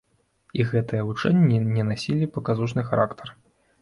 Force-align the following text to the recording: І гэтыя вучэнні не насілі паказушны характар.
І 0.61 0.65
гэтыя 0.69 1.03
вучэнні 1.09 1.59
не 1.75 1.83
насілі 1.93 2.31
паказушны 2.39 2.81
характар. 2.89 3.27